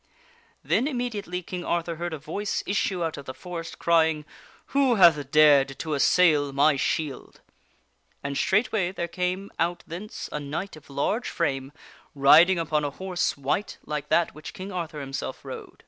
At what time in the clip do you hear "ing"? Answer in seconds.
12.49-12.57